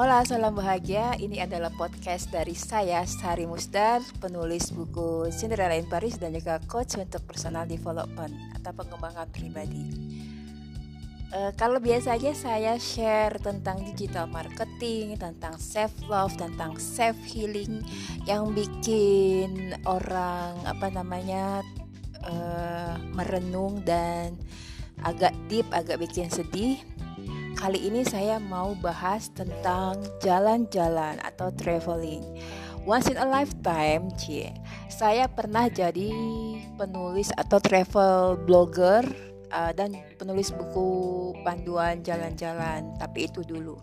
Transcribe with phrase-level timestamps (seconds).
[0.00, 1.12] Hola, salam bahagia.
[1.20, 6.96] Ini adalah podcast dari saya, Sari Musdar, penulis buku Cinderella in Paris dan juga coach
[6.96, 9.92] untuk personal development atau pengembangan pribadi.
[11.36, 17.84] Uh, kalau biasanya saya share tentang digital marketing, tentang self love, tentang self healing
[18.24, 21.60] yang bikin orang apa namanya
[22.24, 24.32] uh, merenung dan
[25.04, 26.80] agak deep, agak bikin sedih.
[27.60, 32.24] Kali ini saya mau bahas tentang jalan-jalan atau traveling.
[32.88, 34.48] Once in a lifetime, cie.
[34.88, 36.08] Saya pernah jadi
[36.80, 39.04] penulis atau travel blogger
[39.52, 40.88] uh, dan penulis buku
[41.44, 43.76] panduan jalan-jalan, tapi itu dulu.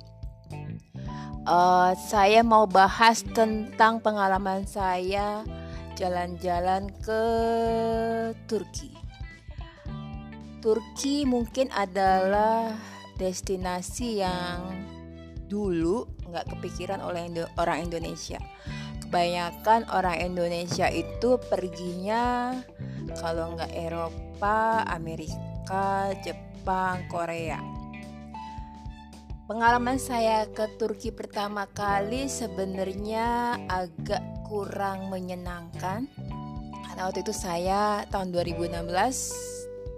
[1.45, 5.45] Uh, saya mau bahas tentang pengalaman saya
[5.93, 7.21] jalan-jalan ke
[8.49, 8.89] Turki.
[10.65, 14.61] Turki mungkin adalah destinasi yang
[15.49, 18.37] dulu nggak kepikiran oleh Indo orang Indonesia.
[19.03, 22.53] Kebanyakan orang Indonesia itu perginya
[23.17, 27.59] kalau nggak Eropa, Amerika Jepang, Korea.
[29.47, 36.03] Pengalaman saya ke Turki pertama kali sebenarnya agak kurang menyenangkan
[36.83, 38.83] karena waktu itu saya tahun 2016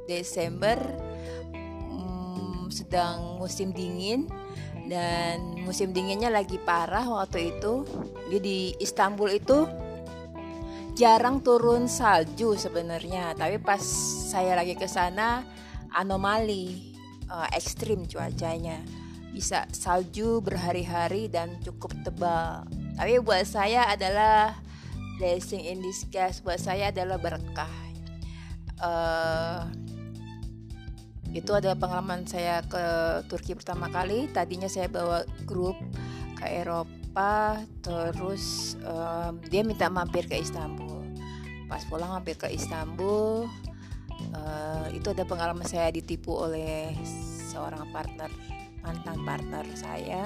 [0.06, 0.78] Desember
[2.72, 4.30] sedang musim dingin
[4.90, 7.86] dan musim dinginnya lagi parah waktu itu.
[8.30, 9.70] Jadi di Istanbul itu
[10.98, 13.38] jarang turun salju sebenarnya.
[13.38, 13.82] Tapi pas
[14.30, 15.46] saya lagi ke sana
[15.94, 16.96] anomali
[17.30, 18.82] uh, ekstrim cuacanya.
[19.30, 22.66] Bisa salju berhari-hari dan cukup tebal.
[22.98, 24.58] Tapi buat saya adalah
[25.22, 26.42] blessing in disguise.
[26.42, 27.72] Buat saya adalah berkah.
[28.80, 29.70] Uh,
[31.30, 32.84] itu adalah pengalaman saya ke
[33.30, 34.26] Turki pertama kali.
[34.34, 35.78] Tadinya saya bawa grup
[36.34, 41.06] ke Eropa terus um, dia minta mampir ke Istanbul.
[41.70, 43.46] Pas pulang hampir ke Istanbul
[44.34, 46.98] uh, itu ada pengalaman saya ditipu oleh
[47.54, 48.32] seorang partner
[48.82, 50.26] mantan partner saya.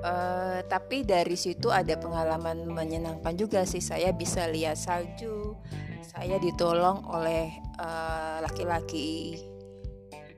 [0.00, 3.84] Uh, tapi dari situ ada pengalaman menyenangkan juga sih.
[3.84, 5.52] Saya bisa lihat salju.
[6.00, 9.49] Saya ditolong oleh eh, laki-laki uh,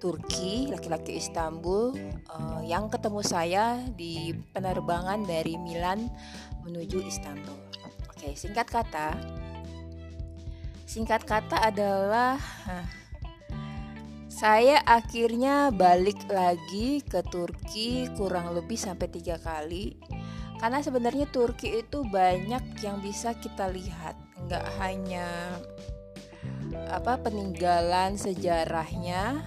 [0.03, 1.95] Turki, laki-laki Istanbul.
[2.27, 6.11] Uh, yang ketemu saya di penerbangan dari Milan
[6.67, 7.55] menuju Istanbul.
[8.11, 9.15] Oke, singkat kata,
[10.93, 12.37] Singkat kata adalah
[14.29, 19.97] saya akhirnya balik lagi ke Turki kurang lebih sampai tiga kali.
[20.61, 24.21] Karena sebenarnya Turki itu banyak yang bisa kita lihat.
[24.45, 25.57] Nggak hanya
[26.93, 29.41] apa peninggalan sejarahnya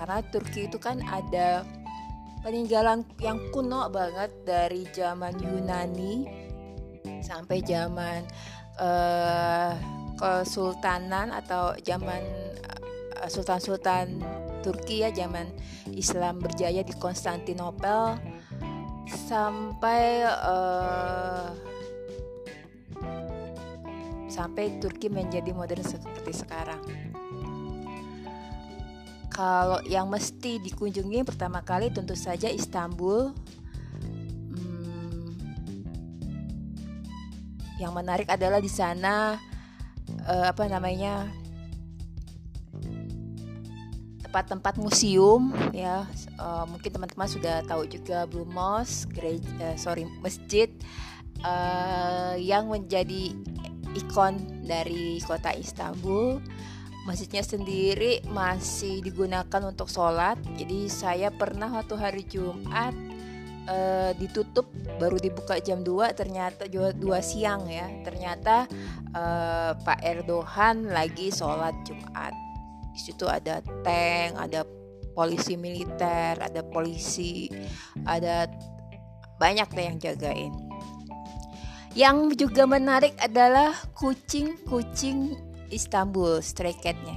[0.00, 1.60] karena Turki itu kan ada
[2.40, 6.24] peninggalan yang kuno banget dari zaman Yunani
[7.20, 8.24] sampai zaman
[8.80, 9.76] uh,
[10.16, 12.24] kesultanan atau zaman
[13.20, 14.24] uh, sultan-sultan
[14.64, 15.52] Turki ya zaman
[15.92, 18.16] Islam berjaya di Konstantinopel
[19.04, 21.52] sampai uh,
[24.32, 26.80] sampai Turki menjadi modern seperti sekarang.
[29.40, 33.32] Kalau yang mesti dikunjungi pertama kali tentu saja Istanbul.
[34.52, 35.32] Hmm,
[37.80, 39.40] yang menarik adalah di sana
[40.28, 41.24] uh, apa namanya
[44.28, 46.04] tempat-tempat museum ya.
[46.36, 50.68] Uh, mungkin teman-teman sudah tahu juga Blue Mosque gereja uh, sorry masjid
[51.48, 53.32] uh, yang menjadi
[53.96, 56.44] ikon dari kota Istanbul
[57.08, 60.36] masjidnya sendiri masih digunakan untuk sholat.
[60.56, 62.92] Jadi saya pernah waktu hari Jumat
[63.68, 64.68] uh, ditutup
[65.00, 67.88] baru dibuka jam 2 ternyata 2 siang ya.
[68.04, 68.68] Ternyata
[69.16, 72.36] uh, Pak Erdogan lagi sholat Jumat.
[72.92, 74.66] Di situ ada tank ada
[75.14, 77.48] polisi militer ada polisi
[78.04, 78.44] ada
[79.40, 80.52] banyak yang jagain.
[81.96, 87.16] Yang juga menarik adalah kucing-kucing Istanbul stray catnya.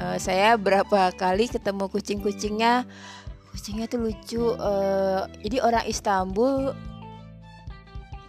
[0.00, 2.88] Uh, saya berapa kali ketemu kucing-kucingnya.
[3.52, 6.72] Kucingnya tuh lucu uh, jadi orang Istanbul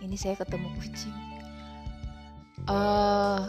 [0.01, 1.15] ini saya ketemu kucing.
[2.67, 3.47] Uh,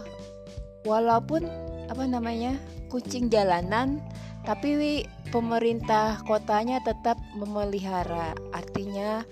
[0.87, 1.49] walaupun
[1.91, 2.55] apa namanya
[2.93, 3.99] kucing jalanan
[4.47, 8.37] tapi pemerintah kotanya tetap memelihara.
[8.55, 9.25] Artinya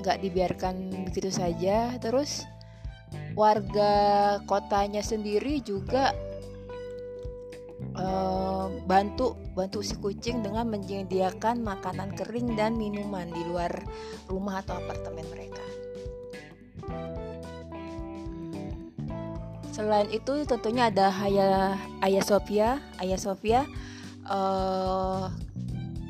[0.00, 1.92] nggak uh, dibiarkan begitu saja.
[2.00, 2.48] Terus
[3.38, 3.92] warga
[4.50, 6.10] kotanya sendiri juga
[7.94, 13.70] uh, bantu bantu si kucing dengan menyediakan makanan kering dan minuman di luar
[14.26, 15.62] rumah atau apartemen mereka.
[16.90, 17.28] Hmm.
[19.70, 23.62] Selain itu tentunya ada Ayah Ayah Sofia, Ayah Sofia
[24.26, 25.30] uh,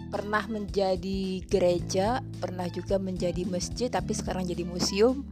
[0.08, 5.28] pernah menjadi gereja, pernah juga menjadi masjid, tapi sekarang jadi museum.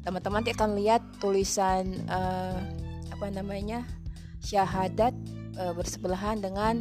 [0.00, 2.56] Teman-teman akan lihat tulisan uh,
[3.12, 3.84] apa namanya
[4.40, 5.12] syahadat
[5.60, 6.80] uh, bersebelahan dengan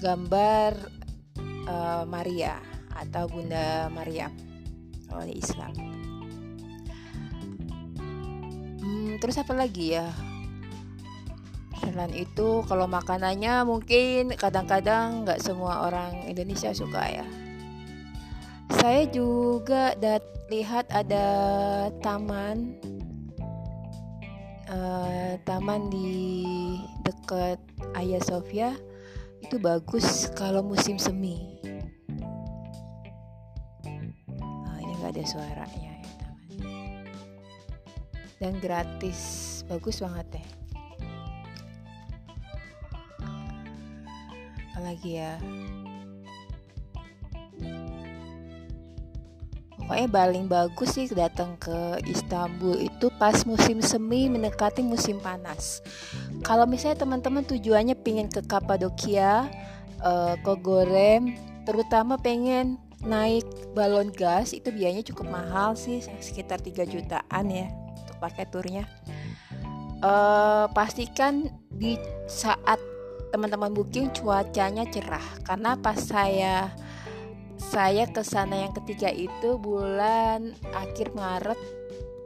[0.00, 0.72] gambar
[1.68, 2.56] uh, Maria
[2.96, 4.32] atau Bunda Maria
[5.12, 5.72] oleh Islam.
[8.80, 10.08] Hmm, terus apa lagi ya?
[11.84, 17.26] Selain itu kalau makanannya mungkin kadang-kadang nggak semua orang Indonesia suka ya.
[18.72, 21.26] Saya juga dat lihat ada
[22.04, 22.76] taman
[24.68, 27.60] uh, taman di dekat
[27.96, 28.76] Ayah Sofia
[29.44, 31.60] itu bagus kalau musim semi.
[34.40, 36.48] Nah, ini nggak ada suaranya ya taman.
[38.40, 39.20] Dan gratis,
[39.68, 40.46] bagus banget deh.
[44.72, 45.36] Apalagi ya.
[49.84, 55.84] Pokoknya paling bagus sih datang ke Istanbul itu pas musim semi mendekati musim panas.
[56.40, 59.44] Kalau misalnya teman-teman tujuannya pengen ke Kapadokia,
[60.00, 61.36] uh, ke Gorem,
[61.68, 63.44] terutama pengen naik
[63.76, 67.68] balon gas itu biayanya cukup mahal sih sekitar 3 jutaan ya
[68.00, 68.88] untuk pakai turnya.
[70.00, 72.80] Uh, pastikan di saat
[73.32, 76.72] teman-teman booking cuacanya cerah karena pas saya
[77.58, 81.58] saya ke sana yang ketiga itu bulan akhir Maret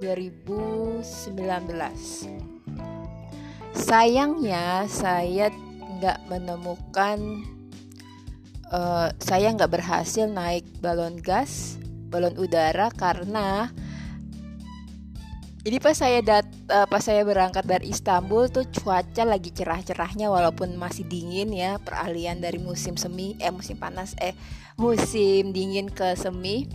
[0.00, 1.02] 2019.
[3.74, 5.50] Sayangnya saya
[5.98, 7.18] nggak menemukan
[8.70, 11.76] uh, saya nggak berhasil naik balon gas,
[12.10, 13.72] balon udara karena
[15.66, 20.76] ini pas saya dat uh, pas saya berangkat dari Istanbul tuh cuaca lagi cerah-cerahnya walaupun
[20.76, 24.36] masih dingin ya peralihan dari musim semi eh musim panas eh
[24.78, 26.68] musim dingin ke semi.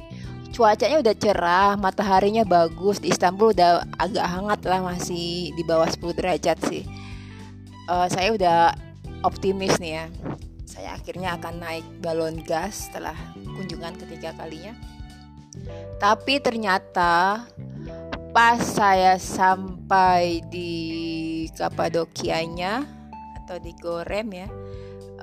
[0.54, 6.14] Cuacanya udah cerah mataharinya bagus di Istanbul udah agak hangat lah masih di bawah 10
[6.14, 6.86] derajat sih.
[7.90, 8.78] Uh, saya udah
[9.26, 10.06] optimis nih ya
[10.74, 14.74] saya akhirnya akan naik balon gas setelah kunjungan ketiga kalinya.
[16.02, 17.46] Tapi ternyata
[18.34, 19.73] pas saya sampai
[20.50, 20.72] di
[21.54, 22.84] Kapadokianya
[23.44, 24.48] atau di Gorem ya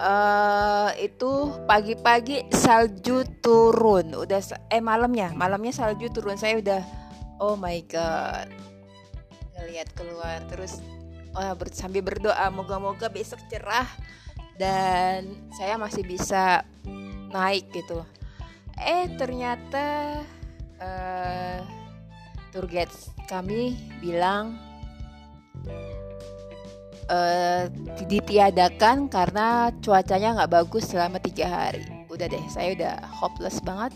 [0.01, 4.17] uh, itu pagi-pagi salju turun.
[4.17, 4.41] Udah
[4.73, 6.41] eh malamnya malamnya salju turun.
[6.41, 6.83] Saya udah
[7.39, 8.49] oh my god.
[9.57, 10.41] Ngelihat keluar.
[10.49, 10.81] Terus
[11.37, 13.87] oh, ber, sambil berdoa moga-moga besok cerah
[14.57, 16.65] dan saya masih bisa
[17.31, 18.03] naik gitu.
[18.81, 20.21] Eh ternyata
[20.81, 21.61] uh,
[22.51, 24.59] tour guides kami bilang
[27.11, 27.67] uh,
[28.07, 31.85] ditiadakan karena cuacanya nggak bagus selama tiga hari.
[32.11, 33.95] Udah deh saya udah hopeless banget.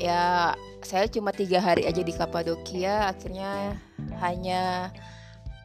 [0.00, 0.52] Ya
[0.82, 3.78] saya cuma tiga hari aja di Kapadokia akhirnya
[4.18, 4.90] hanya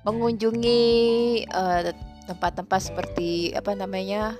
[0.05, 0.85] mengunjungi
[1.43, 1.91] eh,
[2.29, 4.37] tempat-tempat seperti apa namanya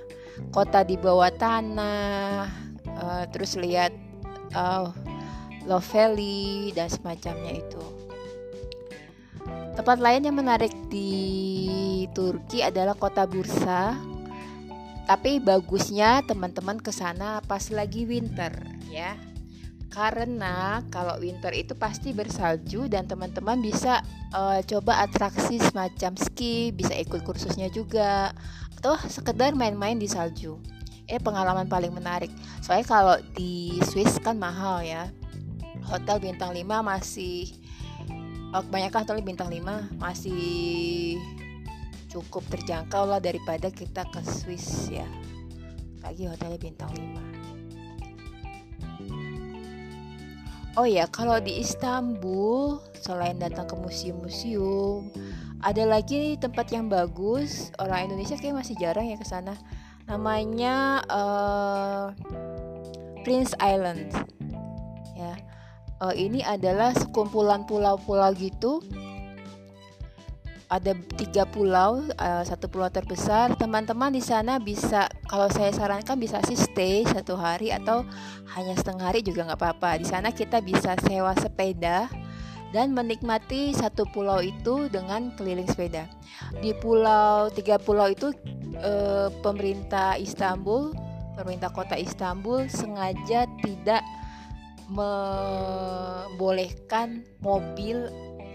[0.54, 2.46] kota di bawah tanah
[2.94, 3.90] uh, terus lihat
[4.54, 4.94] uh,
[5.66, 7.84] Love Valley dan semacamnya itu.
[9.78, 13.94] Tempat lain yang menarik di Turki adalah kota Bursa.
[15.06, 18.52] Tapi bagusnya teman-teman ke sana pas lagi winter
[18.90, 19.14] ya.
[19.88, 24.04] Karena kalau winter itu pasti bersalju dan teman-teman bisa
[24.36, 28.36] uh, coba atraksi semacam ski, bisa ikut kursusnya juga
[28.82, 30.60] atau sekedar main-main di salju.
[31.08, 32.28] Ini pengalaman paling menarik.
[32.60, 35.08] Soalnya kalau di Swiss kan mahal ya
[35.88, 37.56] hotel bintang 5 masih
[38.52, 41.16] oh, kebanyakan hotel bintang 5 masih
[42.12, 45.08] cukup terjangkau lah daripada kita ke Swiss ya.
[46.04, 47.28] Lagi hotelnya bintang 5
[50.78, 55.10] Oh ya kalau di Istanbul selain datang ke museum-museum
[55.58, 57.74] ada lagi tempat yang bagus.
[57.82, 59.58] Orang Indonesia kayak masih jarang ya ke sana.
[60.06, 62.14] Namanya uh,
[63.26, 64.14] Prince Island
[66.02, 68.82] uh, ini adalah sekumpulan pulau-pulau gitu
[70.68, 73.56] ada tiga pulau, uh, satu pulau terbesar.
[73.56, 78.04] Teman-teman di sana bisa, kalau saya sarankan bisa sih stay satu hari atau
[78.52, 79.96] hanya setengah hari juga nggak apa-apa.
[79.96, 82.12] Di sana kita bisa sewa sepeda
[82.76, 86.04] dan menikmati satu pulau itu dengan keliling sepeda.
[86.60, 88.28] Di pulau tiga pulau itu
[88.84, 90.92] uh, pemerintah Istanbul,
[91.32, 94.04] pemerintah kota Istanbul sengaja tidak
[94.88, 98.08] membolehkan mobil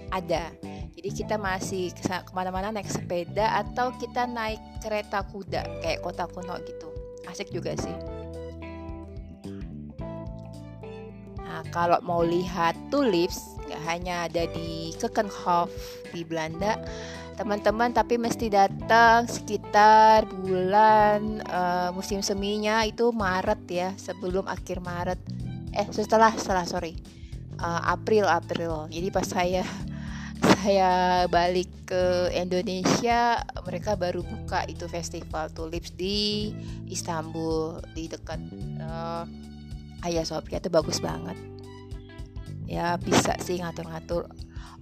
[0.09, 0.49] ada.
[0.93, 6.57] Jadi kita masih ke mana-mana naik sepeda atau kita naik kereta kuda kayak kota kuno
[6.63, 6.87] gitu.
[7.27, 7.95] Asik juga sih.
[11.43, 15.71] Nah kalau mau lihat tulips nggak hanya ada di Keukenhof
[16.13, 16.77] di Belanda,
[17.35, 25.42] teman-teman tapi mesti datang sekitar bulan uh, musim seminya itu Maret ya sebelum akhir Maret
[25.73, 26.93] eh setelah setelah sorry.
[27.57, 28.89] Uh, April April.
[28.89, 29.61] Jadi pas saya
[30.61, 36.51] saya balik ke Indonesia mereka baru buka itu festival tulips di
[36.89, 38.41] Istanbul di dekat
[38.81, 39.25] uh,
[40.03, 41.37] Hagia Sophia itu bagus banget.
[42.67, 44.27] Ya bisa sih ngatur-ngatur.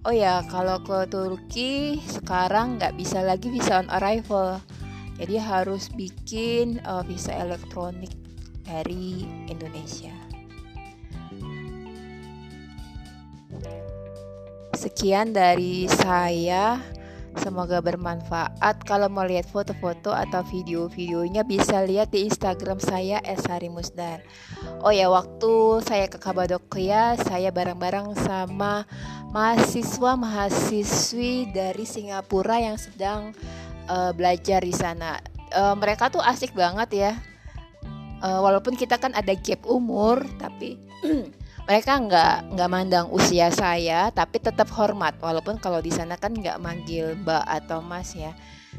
[0.02, 4.58] Oh ya kalau ke Turki sekarang nggak bisa lagi visa on arrival.
[5.22, 8.10] Jadi harus bikin uh, visa elektronik
[8.66, 10.32] dari Indonesia
[14.82, 16.82] Sekian dari saya.
[17.38, 18.82] Semoga bermanfaat.
[18.82, 24.26] Kalau mau lihat foto-foto atau video-videonya bisa lihat di Instagram saya @sarimusdar.
[24.82, 28.90] Oh ya, waktu saya ke Kabadokia, saya bareng-bareng sama
[29.30, 33.38] mahasiswa mahasiswi dari Singapura yang sedang
[33.86, 35.22] uh, belajar di sana.
[35.54, 37.14] Uh, mereka tuh asik banget ya.
[38.26, 40.82] Uh, walaupun kita kan ada gap umur, tapi
[41.66, 45.18] mereka nggak nggak mandang usia saya tapi tetap hormat.
[45.22, 48.34] Walaupun kalau di sana kan nggak manggil mbak atau mas ya.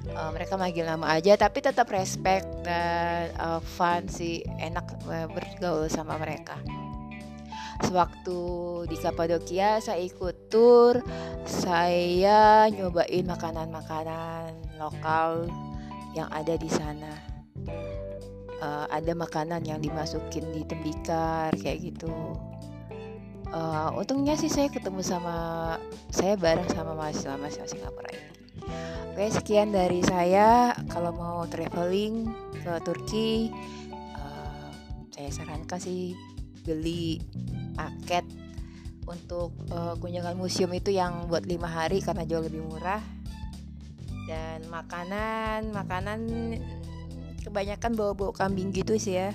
[0.08, 4.42] Uh, mereka manggil nama aja tapi tetap respect dan uh, fun sih.
[4.58, 6.58] Enak uh, bergaul sama mereka.
[7.82, 8.40] Sewaktu
[8.86, 11.02] di Kapadokia saya ikut tour
[11.42, 15.50] saya nyobain makanan-makanan lokal
[16.14, 17.10] yang ada di sana
[18.62, 22.38] uh, ada makanan yang dimasukin di tembikar kayak gitu.
[23.52, 25.36] Uh, untungnya sih saya ketemu sama
[26.08, 28.30] saya bareng sama mahasiswa mahasiswa Singapura ini.
[29.12, 30.72] Oke sekian dari saya.
[30.88, 32.32] Kalau mau traveling
[32.64, 33.52] ke Turki
[34.16, 34.70] uh,
[35.12, 36.16] saya sarankan sih
[36.64, 37.20] beli
[37.76, 38.24] paket
[39.04, 43.02] untuk uh, kunjungan museum itu yang buat lima hari karena jauh lebih murah.
[44.24, 46.30] Dan makanan makanan
[47.42, 49.30] kebanyakan bawa-bawa kambing gitu sih ya.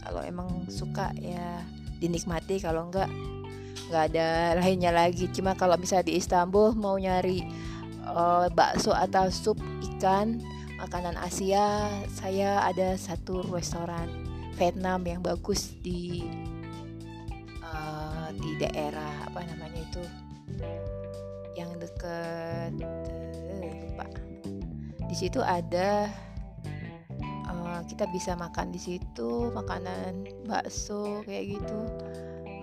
[0.00, 1.60] Kalau emang suka ya
[2.00, 3.10] dinikmati kalau enggak
[3.90, 5.26] nggak ada lainnya lagi.
[5.34, 7.44] Cuma kalau bisa di Istanbul mau nyari
[8.06, 9.58] uh, bakso atau sup
[9.94, 10.40] ikan
[10.80, 14.08] makanan Asia saya ada satu restoran
[14.56, 16.24] Vietnam yang bagus di
[17.60, 20.02] uh, di daerah apa namanya itu
[21.58, 24.06] yang deket uh, lupa.
[25.10, 26.08] Di situ ada
[27.86, 31.78] kita bisa makan di situ makanan bakso kayak gitu.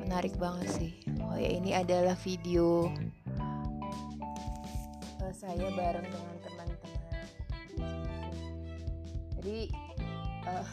[0.05, 0.91] Menarik banget sih.
[1.24, 2.91] Oh ya ini adalah video
[5.24, 7.00] uh, saya bareng dengan teman-teman.
[9.38, 9.59] Jadi
[10.47, 10.67] uh,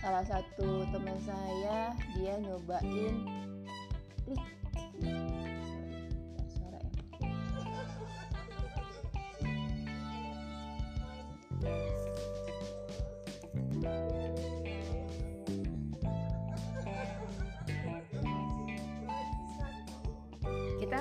[0.00, 3.14] salah satu teman saya dia nyobain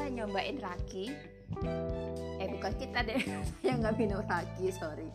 [0.08, 1.12] nyobain raki.
[2.40, 3.20] Eh bukan kita deh
[3.60, 5.10] saya nggak minum raki sorry.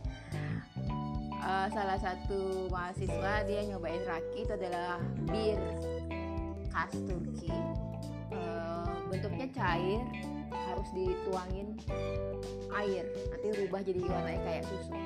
[1.44, 4.96] Uh, salah satu mahasiswa dia nyobain raki itu adalah
[5.28, 5.60] bir
[6.72, 7.52] khas Turki
[8.32, 10.00] uh, bentuknya cair
[10.52, 11.76] harus dituangin
[12.72, 13.04] air.
[13.32, 14.96] Nanti rubah jadi warnanya kayak susu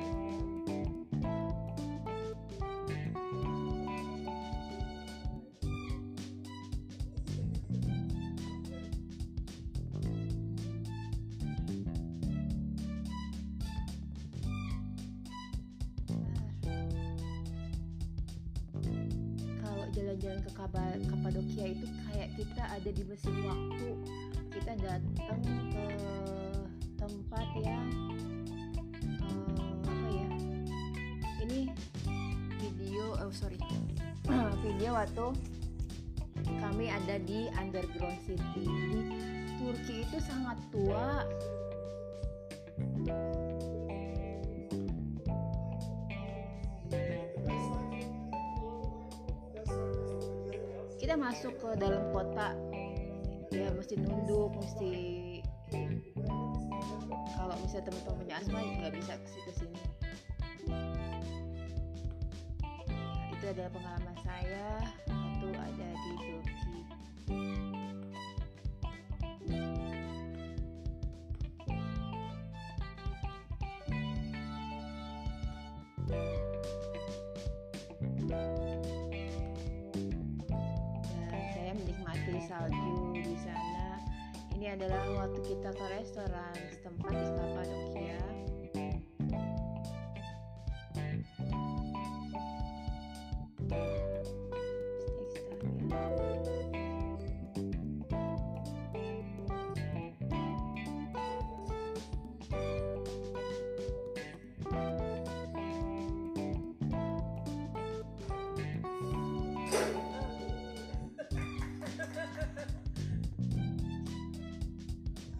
[19.99, 20.51] jalan-jalan ke
[21.11, 23.89] Kapadokia itu kayak kita ada di mesin waktu.
[24.55, 25.41] Kita datang
[25.75, 25.87] ke
[26.95, 27.87] tempat yang
[29.19, 30.31] uh, apa ya?
[31.43, 31.61] Ini
[32.63, 33.59] video oh sorry.
[34.63, 35.27] Video waktu
[36.63, 38.63] kami ada di underground city.
[38.63, 39.01] Di
[39.59, 41.27] Turki itu sangat tua
[51.09, 52.53] kita masuk ke dalam kota.
[53.49, 54.93] Ya mesti nunduk mesti
[57.33, 59.81] kalau misalnya teman-teman punya asma ya nggak bisa ke situ sini
[60.69, 60.85] nah,
[63.33, 66.68] itu adalah pengalaman saya waktu ada di Turki.
[84.69, 87.88] Adalah waktu kita ke restoran setempat di Kapadokia.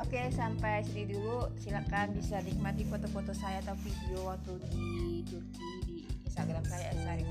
[0.09, 1.53] Oke, sampai sini dulu.
[1.61, 7.29] Silakan bisa nikmati foto-foto saya atau video waktu di Turki di Instagram saya Sari